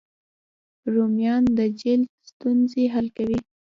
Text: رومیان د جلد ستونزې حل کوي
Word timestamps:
رومیان 0.93 1.43
د 1.57 1.59
جلد 1.81 2.09
ستونزې 2.29 2.83
حل 2.93 3.07
کوي 3.17 3.39